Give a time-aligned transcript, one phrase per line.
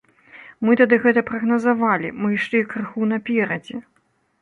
[0.67, 3.75] Мы тады гэта прагназавалі, мы ішлі крыху наперадзе.